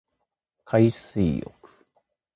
[0.65, 1.51] 海水浴